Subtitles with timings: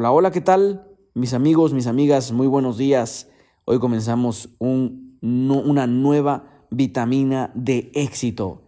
[0.00, 0.86] Hola, hola, ¿qué tal?
[1.14, 3.28] Mis amigos, mis amigas, muy buenos días.
[3.64, 8.62] Hoy comenzamos un, una nueva vitamina de éxito.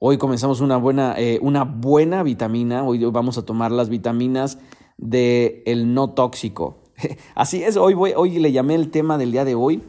[0.00, 2.84] Hoy comenzamos una buena, eh, una buena vitamina.
[2.84, 4.58] Hoy vamos a tomar las vitaminas
[4.98, 6.82] del el no tóxico.
[7.34, 9.82] Así es, hoy, voy, hoy le llamé el tema del día de hoy.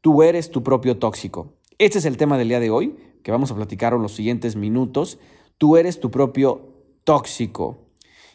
[0.00, 1.54] Tú eres tu propio tóxico.
[1.78, 4.56] Este es el tema del día de hoy, que vamos a platicar en los siguientes
[4.56, 5.20] minutos.
[5.56, 6.62] Tú eres tu propio
[7.04, 7.91] tóxico.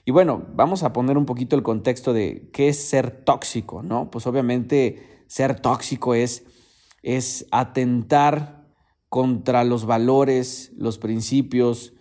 [0.08, 4.10] Y bueno, vamos a poner un poquito el contexto de qué es ser tóxico, ¿no?
[4.10, 6.46] Pues obviamente ser tóxico es,
[7.04, 8.66] es atentar
[9.10, 11.92] contra los valores, los principios,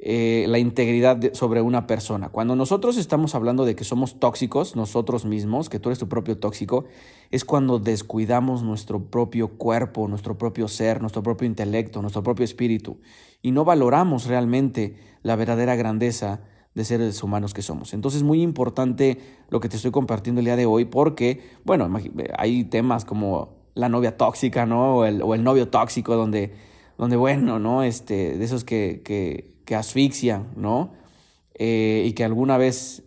[0.00, 2.30] eh, la integridad sobre una persona.
[2.30, 6.38] Cuando nosotros estamos hablando de que somos tóxicos, nosotros mismos, que tú eres tu propio
[6.38, 6.86] tóxico,
[7.30, 13.02] es cuando descuidamos nuestro propio cuerpo, nuestro propio ser, nuestro propio intelecto, nuestro propio espíritu,
[13.42, 16.40] y no valoramos realmente la verdadera grandeza
[16.74, 17.94] de seres humanos que somos.
[17.94, 19.18] Entonces es muy importante
[19.48, 21.90] lo que te estoy compartiendo el día de hoy porque, bueno,
[22.36, 24.98] hay temas como la novia tóxica, ¿no?
[24.98, 26.54] O el, o el novio tóxico donde,
[26.98, 27.82] donde, bueno, ¿no?
[27.82, 30.92] Este, de esos que, que, que asfixian, ¿no?
[31.54, 33.04] Eh, y que alguna vez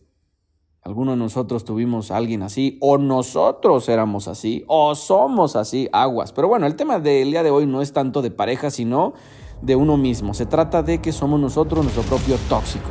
[0.84, 6.34] alguno de nosotros tuvimos a alguien así, o nosotros éramos así, o somos así, aguas.
[6.34, 9.14] Pero bueno, el tema del día de hoy no es tanto de pareja, sino
[9.62, 10.34] de uno mismo.
[10.34, 12.90] Se trata de que somos nosotros nuestro propio tóxico.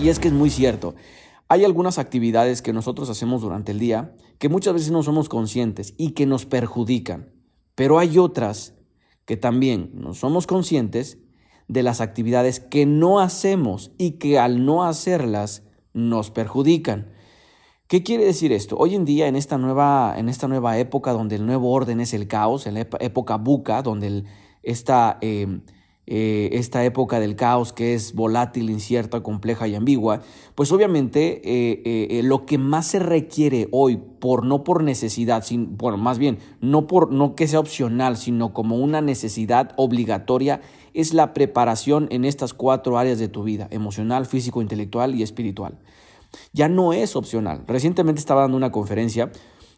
[0.00, 0.94] Y es que es muy cierto.
[1.48, 5.94] Hay algunas actividades que nosotros hacemos durante el día que muchas veces no somos conscientes
[5.96, 7.30] y que nos perjudican,
[7.74, 8.74] pero hay otras
[9.24, 11.18] que también no somos conscientes
[11.68, 17.12] de las actividades que no hacemos y que al no hacerlas nos perjudican.
[17.86, 18.76] ¿Qué quiere decir esto?
[18.76, 22.14] Hoy en día, en esta nueva, en esta nueva época donde el nuevo orden es
[22.14, 24.24] el caos, en la época buca, donde
[24.62, 25.60] esta eh,
[26.06, 30.20] eh, esta época del caos que es volátil, incierta, compleja y ambigua,
[30.54, 35.78] pues obviamente eh, eh, lo que más se requiere hoy, por no por necesidad, sin,
[35.78, 40.60] bueno, más bien, no por no que sea opcional, sino como una necesidad obligatoria,
[40.92, 45.78] es la preparación en estas cuatro áreas de tu vida, emocional, físico, intelectual y espiritual.
[46.52, 47.62] Ya no es opcional.
[47.66, 49.30] Recientemente estaba dando una conferencia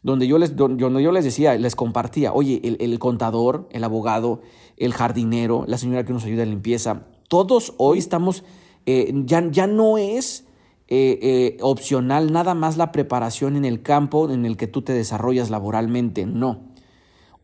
[0.06, 4.40] donde yo les, donde yo les decía, les compartía, oye, el, contador, el abogado,
[4.76, 8.44] el jardinero, la señora que nos ayuda en limpieza, todos hoy estamos,
[8.86, 10.44] eh, ya, ya no es
[10.86, 14.92] eh, eh, opcional nada más la preparación en el campo en el que tú te
[14.92, 16.60] desarrollas laboralmente, no.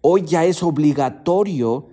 [0.00, 1.88] Hoy ya es obligatorio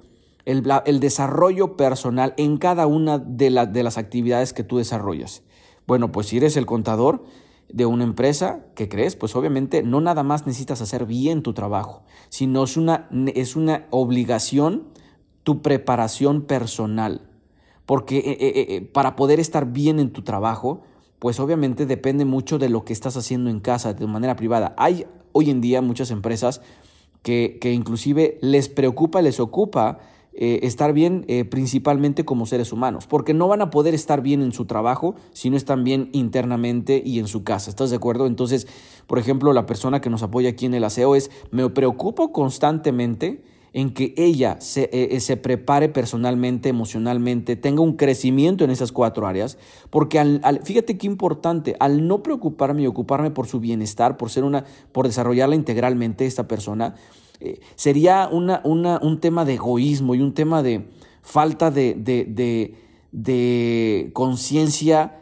[0.45, 5.41] el, el desarrollo personal en cada una de, de las actividades que tú desarrollas.
[5.87, 7.23] Bueno, pues si eres el contador,
[7.71, 9.15] de una empresa, ¿qué crees?
[9.15, 13.85] Pues obviamente no nada más necesitas hacer bien tu trabajo, sino es una, es una
[13.91, 14.87] obligación
[15.43, 17.21] tu preparación personal.
[17.85, 20.81] Porque eh, eh, eh, para poder estar bien en tu trabajo,
[21.17, 24.75] pues obviamente depende mucho de lo que estás haciendo en casa, de manera privada.
[24.77, 26.61] Hay hoy en día muchas empresas
[27.23, 29.99] que, que inclusive les preocupa, les ocupa
[30.41, 34.41] eh, estar bien eh, principalmente como seres humanos, porque no van a poder estar bien
[34.41, 37.69] en su trabajo si no están bien internamente y en su casa.
[37.69, 38.25] ¿Estás de acuerdo?
[38.25, 38.65] Entonces,
[39.05, 43.43] por ejemplo, la persona que nos apoya aquí en el aseo es, me preocupo constantemente
[43.73, 49.27] en que ella se, eh, se, prepare personalmente, emocionalmente, tenga un crecimiento en esas cuatro
[49.27, 49.57] áreas,
[49.89, 54.45] porque al, fíjate qué importante, al no preocuparme y ocuparme por su bienestar, por ser
[54.45, 54.63] una,
[54.93, 56.95] por desarrollarla integralmente esta persona,
[57.39, 60.89] eh, sería una, una, un tema de egoísmo y un tema de
[61.21, 62.75] falta de, de,
[63.11, 65.21] de, conciencia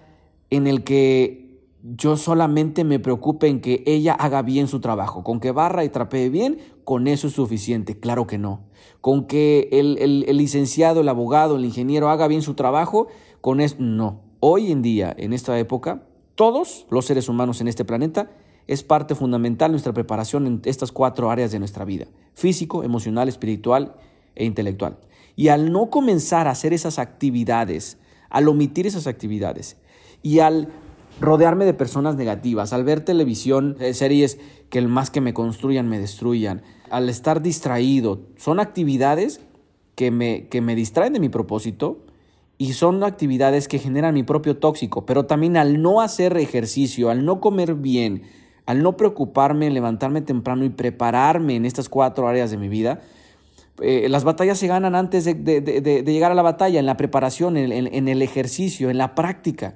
[0.50, 5.24] en el que yo solamente me preocupe en que ella haga bien su trabajo.
[5.24, 8.00] Con que barra y trapee bien, con eso es suficiente.
[8.00, 8.62] Claro que no.
[9.00, 13.08] Con que el, el, el licenciado, el abogado, el ingeniero haga bien su trabajo,
[13.42, 14.22] con eso no.
[14.40, 16.04] Hoy en día, en esta época,
[16.36, 18.32] todos los seres humanos en este planeta
[18.68, 23.96] es parte fundamental nuestra preparación en estas cuatro áreas de nuestra vida, físico, emocional, espiritual
[24.36, 24.98] e intelectual.
[25.36, 27.98] Y al no comenzar a hacer esas actividades,
[28.30, 29.78] al omitir esas actividades
[30.22, 30.68] y al
[31.22, 34.40] rodearme de personas negativas, al ver televisión, eh, series
[34.70, 39.42] que el más que me construyan me destruyan, al estar distraído, son actividades
[39.96, 42.04] que me, que me distraen de mi propósito
[42.58, 47.26] y son actividades que generan mi propio tóxico, pero también al no hacer ejercicio, al
[47.26, 48.24] no comer bien,
[48.68, 53.02] al no preocuparme en levantarme temprano y prepararme en estas cuatro áreas de mi vida,
[53.82, 58.08] eh, las batallas se ganan antes de, llegar a la batalla, en la preparación, en,
[58.08, 59.76] el ejercicio, en la práctica.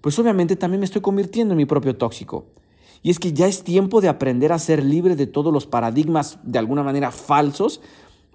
[0.00, 2.46] Pues obviamente también me estoy convirtiendo en mi propio tóxico.
[3.02, 6.38] Y es que ya es tiempo de aprender a ser libre de todos los paradigmas
[6.42, 7.80] de alguna manera falsos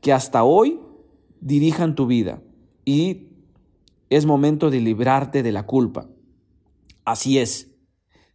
[0.02, 0.80] que hasta hoy
[1.42, 2.42] dirijan tu vida.
[2.86, 3.28] Y
[4.10, 6.08] es momento de librarte de la culpa.
[7.04, 7.68] Así es,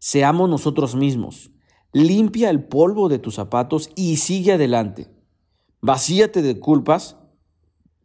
[0.04, 1.51] Seamos nosotros mismos.
[1.92, 5.08] Limpia el polvo de tus zapatos y sigue adelante.
[5.80, 7.16] Vacíate de culpas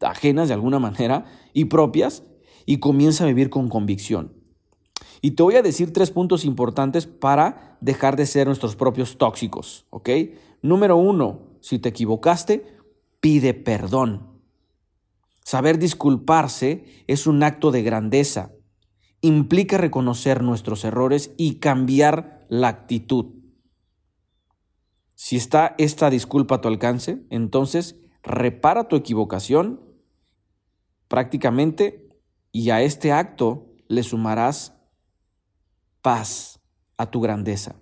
[0.02, 2.24] ajenas de alguna manera y propias
[2.66, 4.34] y comienza a vivir con convicción.
[5.22, 9.86] Y te voy a decir tres puntos importantes para dejar de ser nuestros propios tóxicos,
[9.90, 10.10] ¿ok?
[10.62, 12.66] Número uno, si te equivocaste,
[13.20, 14.28] pide perdón.
[15.44, 18.52] Saber disculparse es un acto de grandeza.
[19.22, 23.37] Implica reconocer nuestros errores y cambiar la actitud.
[25.20, 29.82] Si está esta disculpa a tu alcance, entonces repara tu equivocación
[31.08, 32.08] prácticamente
[32.52, 34.78] y a este acto le sumarás
[36.04, 36.60] paz
[36.98, 37.82] a tu grandeza.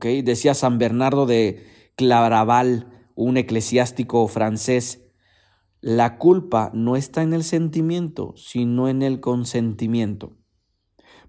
[0.00, 5.02] Decía San Bernardo de Claraval, un eclesiástico francés,
[5.82, 10.38] la culpa no está en el sentimiento, sino en el consentimiento.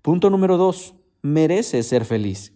[0.02, 2.53] Punto número dos, mereces ser feliz.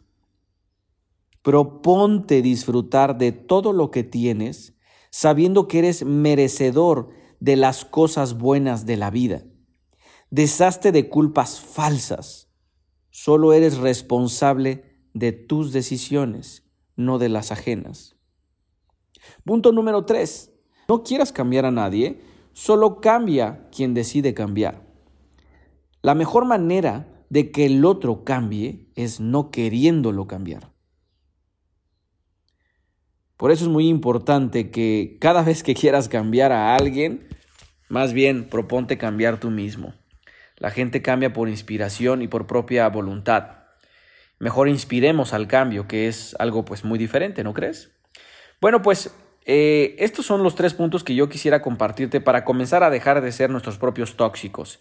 [1.42, 4.76] Proponte disfrutar de todo lo que tienes,
[5.10, 9.44] sabiendo que eres merecedor de las cosas buenas de la vida.
[10.30, 12.50] Deshazte de culpas falsas.
[13.10, 16.64] Solo eres responsable de tus decisiones,
[16.96, 18.16] no de las ajenas.
[19.44, 20.52] Punto número tres.
[20.88, 22.22] No quieras cambiar a nadie,
[22.54, 24.88] solo cambia quien decide cambiar.
[26.02, 30.74] La mejor manera de que el otro cambie es no queriéndolo cambiar.
[33.38, 37.28] Por eso es muy importante que cada vez que quieras cambiar a alguien,
[37.88, 39.94] más bien proponte cambiar tú mismo.
[40.58, 43.58] La gente cambia por inspiración y por propia voluntad.
[44.40, 47.92] Mejor inspiremos al cambio, que es algo pues muy diferente, ¿no crees?
[48.60, 49.14] Bueno, pues
[49.46, 53.32] eh, estos son los tres puntos que yo quisiera compartirte para comenzar a dejar de
[53.32, 54.80] ser nuestros propios tóxicos.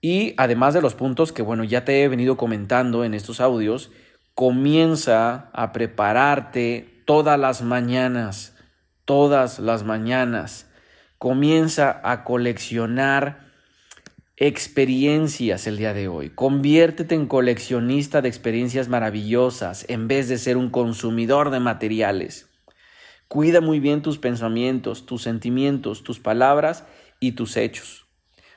[0.00, 3.90] Y además de los puntos que, bueno, ya te he venido comentando en estos audios,
[4.34, 8.54] comienza a prepararte todas las mañanas,
[9.06, 10.66] todas las mañanas.
[11.16, 13.46] Comienza a coleccionar
[14.36, 16.28] experiencias el día de hoy.
[16.28, 22.50] Conviértete en coleccionista de experiencias maravillosas en vez de ser un consumidor de materiales.
[23.26, 26.84] Cuida muy bien tus pensamientos, tus sentimientos, tus palabras
[27.20, 28.04] y tus hechos.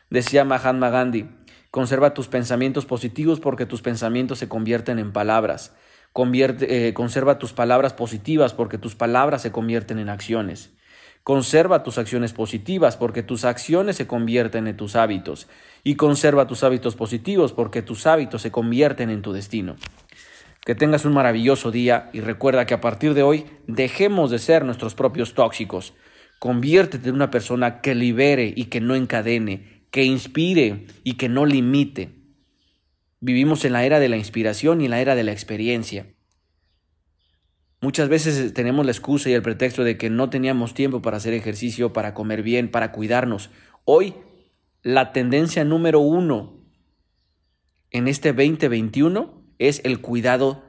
[0.09, 1.29] Decía Mahatma Gandhi,
[1.71, 5.73] conserva tus pensamientos positivos porque tus pensamientos se convierten en palabras.
[6.13, 10.71] Eh, conserva tus palabras positivas porque tus palabras se convierten en acciones.
[11.23, 15.47] Conserva tus acciones positivas porque tus acciones se convierten en tus hábitos.
[15.83, 19.75] Y conserva tus hábitos positivos porque tus hábitos se convierten en tu destino.
[20.65, 24.65] Que tengas un maravilloso día y recuerda que a partir de hoy dejemos de ser
[24.65, 25.93] nuestros propios tóxicos.
[26.39, 31.45] Conviértete en una persona que libere y que no encadene, que inspire y que no
[31.45, 32.20] limite.
[33.21, 36.07] Vivimos en la era de la inspiración y en la era de la experiencia.
[37.79, 41.33] Muchas veces tenemos la excusa y el pretexto de que no teníamos tiempo para hacer
[41.33, 43.51] ejercicio, para comer bien, para cuidarnos.
[43.85, 44.15] Hoy,
[44.81, 46.65] la tendencia número uno
[47.91, 50.63] en este 2021 es el cuidado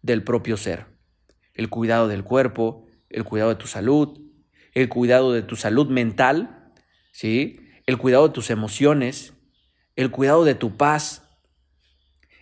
[0.00, 0.86] del propio ser.
[1.52, 4.18] El cuidado del cuerpo, el cuidado de tu salud,
[4.72, 6.72] el cuidado de tu salud mental,
[7.12, 7.60] ¿sí?
[7.84, 9.34] el cuidado de tus emociones,
[9.96, 11.27] el cuidado de tu paz,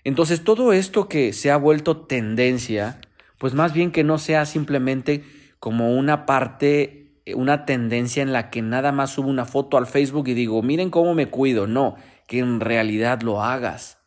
[0.07, 3.01] entonces todo esto que se ha vuelto tendencia,
[3.39, 5.25] pues más bien que no sea simplemente
[5.59, 10.29] como una parte, una tendencia en la que nada más subo una foto al Facebook
[10.29, 11.97] y digo, miren cómo me cuido, no,
[12.29, 13.99] que en realidad lo hagas.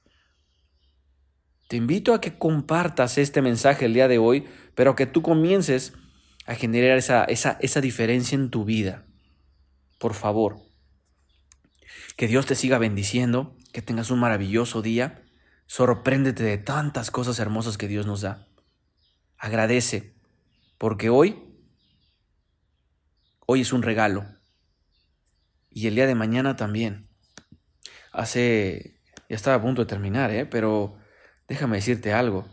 [1.67, 5.91] Te invito a que compartas este mensaje el día de hoy, pero que tú comiences
[6.45, 9.05] a generar esa, esa, esa diferencia en tu vida.
[9.99, 10.59] Por favor.
[12.15, 15.25] Que Dios te siga bendiciendo, que tengas un maravilloso día
[15.69, 18.47] Sorpréndete de tantas cosas hermosas que Dios nos da.
[19.37, 20.15] Agradece,
[20.79, 21.43] porque hoy,
[23.45, 24.25] hoy es un regalo.
[25.69, 27.07] Y el día de mañana también.
[28.11, 28.99] Hace,
[29.29, 30.47] ya estaba a punto de terminar, ¿eh?
[30.47, 30.97] pero
[31.47, 32.49] déjame decirte algo.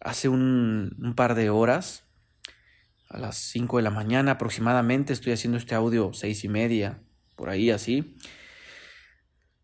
[0.00, 2.04] Hace un, par de horas,
[3.08, 7.02] a las 5 de la mañana aproximadamente, estoy haciendo este audio seis y media,
[7.34, 8.16] por ahí así.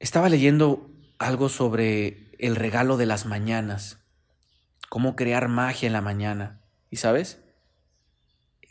[0.00, 3.98] Estaba leyendo algo sobre el regalo de las mañanas,
[4.88, 6.60] cómo crear magia en la mañana.
[6.90, 7.42] ¿Y sabes?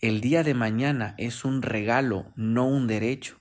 [0.01, 3.39] El día de mañana es un regalo, no un derecho.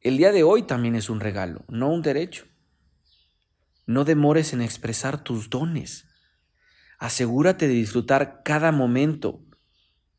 [0.00, 2.46] El día de hoy también es un regalo, no un derecho.
[3.86, 6.08] No demores en expresar tus dones.
[6.98, 9.44] Asegúrate de disfrutar cada momento,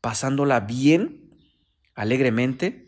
[0.00, 1.30] pasándola bien,
[1.94, 2.83] alegremente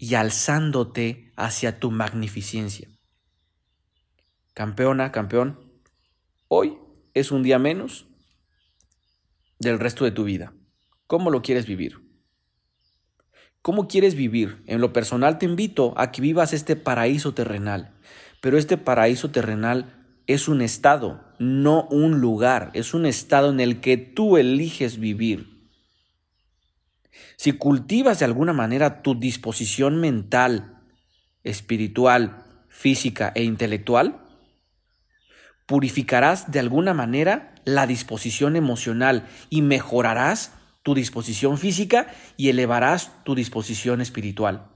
[0.00, 2.88] y alzándote hacia tu magnificencia.
[4.54, 5.60] campeona, campeón,
[6.48, 6.78] hoy
[7.12, 8.06] es un día menos
[9.58, 10.54] del resto de tu vida.
[11.06, 12.00] ¿Cómo lo quieres vivir?
[13.60, 14.62] ¿Cómo quieres vivir?
[14.66, 17.94] En lo personal te invito a que vivas este paraíso terrenal,
[18.40, 23.80] pero este paraíso terrenal es un estado, no un lugar, es un estado en el
[23.80, 25.49] que tú eliges vivir.
[27.36, 30.82] Si cultivas de alguna manera tu disposición mental,
[31.42, 34.26] espiritual, física e intelectual,
[35.66, 40.52] purificarás de alguna manera la disposición emocional y mejorarás
[40.82, 44.70] tu disposición física y elevarás tu disposición espiritual.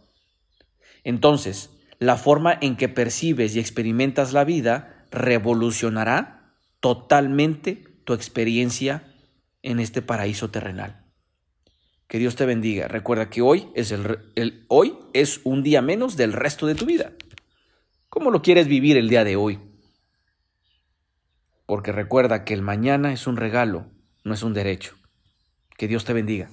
[1.03, 9.05] Entonces, la forma en que percibes y experimentas la vida revolucionará totalmente tu experiencia
[9.63, 11.04] en este paraíso terrenal.
[12.09, 12.89] Que Dios te bendiga.
[12.89, 17.13] Recuerda que hoy es, el, hoy es un día menos del resto de tu vida.
[18.09, 19.59] ¿Cómo lo quieres vivir el día de hoy?
[21.67, 23.87] Porque recuerda que el mañana es un regalo,
[24.23, 24.95] no es un derecho.
[25.77, 26.49] Que Dios te bendiga.